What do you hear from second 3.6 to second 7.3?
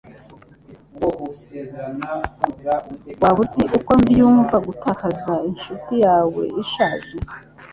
uko byumva gutakaza inshuti yawe ishaje?